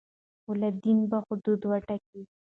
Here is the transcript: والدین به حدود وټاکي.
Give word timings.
والدین 0.47 0.99
به 1.09 1.17
حدود 1.27 1.61
وټاکي. 1.69 2.21